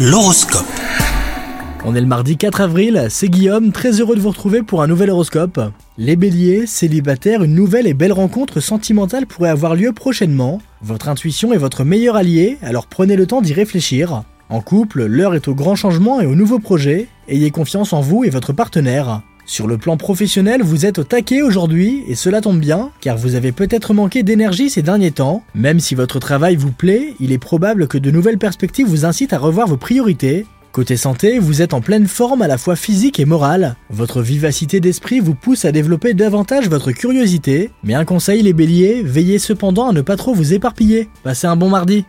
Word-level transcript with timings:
L'horoscope. 0.00 0.62
On 1.84 1.96
est 1.96 2.00
le 2.00 2.06
mardi 2.06 2.36
4 2.36 2.60
avril, 2.60 3.08
c'est 3.10 3.28
Guillaume, 3.28 3.72
très 3.72 4.00
heureux 4.00 4.14
de 4.14 4.20
vous 4.20 4.28
retrouver 4.28 4.62
pour 4.62 4.80
un 4.80 4.86
nouvel 4.86 5.10
horoscope. 5.10 5.60
Les 5.96 6.14
béliers, 6.14 6.66
célibataires, 6.66 7.42
une 7.42 7.56
nouvelle 7.56 7.88
et 7.88 7.94
belle 7.94 8.12
rencontre 8.12 8.60
sentimentale 8.60 9.26
pourrait 9.26 9.48
avoir 9.48 9.74
lieu 9.74 9.92
prochainement. 9.92 10.60
Votre 10.82 11.08
intuition 11.08 11.52
est 11.52 11.58
votre 11.58 11.82
meilleur 11.82 12.14
allié, 12.14 12.58
alors 12.62 12.86
prenez 12.86 13.16
le 13.16 13.26
temps 13.26 13.42
d'y 13.42 13.52
réfléchir. 13.52 14.22
En 14.50 14.60
couple, 14.60 15.04
l'heure 15.04 15.34
est 15.34 15.48
au 15.48 15.56
grand 15.56 15.74
changement 15.74 16.20
et 16.20 16.26
au 16.26 16.36
nouveau 16.36 16.60
projet. 16.60 17.08
Ayez 17.26 17.50
confiance 17.50 17.92
en 17.92 18.00
vous 18.00 18.22
et 18.22 18.30
votre 18.30 18.52
partenaire. 18.52 19.22
Sur 19.48 19.66
le 19.66 19.78
plan 19.78 19.96
professionnel, 19.96 20.62
vous 20.62 20.84
êtes 20.84 20.98
au 20.98 21.04
taquet 21.04 21.40
aujourd'hui 21.40 22.04
et 22.06 22.14
cela 22.14 22.42
tombe 22.42 22.60
bien, 22.60 22.90
car 23.00 23.16
vous 23.16 23.34
avez 23.34 23.50
peut-être 23.50 23.94
manqué 23.94 24.22
d'énergie 24.22 24.68
ces 24.68 24.82
derniers 24.82 25.10
temps. 25.10 25.42
Même 25.54 25.80
si 25.80 25.94
votre 25.94 26.18
travail 26.18 26.54
vous 26.54 26.70
plaît, 26.70 27.14
il 27.18 27.32
est 27.32 27.38
probable 27.38 27.88
que 27.88 27.96
de 27.96 28.10
nouvelles 28.10 28.36
perspectives 28.36 28.86
vous 28.86 29.06
incitent 29.06 29.32
à 29.32 29.38
revoir 29.38 29.66
vos 29.66 29.78
priorités. 29.78 30.44
Côté 30.70 30.98
santé, 30.98 31.38
vous 31.38 31.62
êtes 31.62 31.72
en 31.72 31.80
pleine 31.80 32.06
forme 32.06 32.42
à 32.42 32.46
la 32.46 32.58
fois 32.58 32.76
physique 32.76 33.18
et 33.20 33.24
morale. 33.24 33.76
Votre 33.88 34.20
vivacité 34.20 34.80
d'esprit 34.80 35.18
vous 35.18 35.34
pousse 35.34 35.64
à 35.64 35.72
développer 35.72 36.12
davantage 36.12 36.68
votre 36.68 36.92
curiosité. 36.92 37.70
Mais 37.82 37.94
un 37.94 38.04
conseil 38.04 38.42
les 38.42 38.52
béliers, 38.52 39.00
veillez 39.02 39.38
cependant 39.38 39.88
à 39.88 39.94
ne 39.94 40.02
pas 40.02 40.16
trop 40.16 40.34
vous 40.34 40.52
éparpiller. 40.52 41.08
Passez 41.22 41.46
un 41.46 41.56
bon 41.56 41.70
mardi. 41.70 42.04